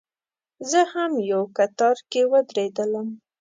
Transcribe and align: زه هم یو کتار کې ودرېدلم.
زه 0.69 0.81
هم 0.93 1.11
یو 1.31 1.43
کتار 1.57 1.97
کې 2.11 2.21
ودرېدلم. 2.31 3.07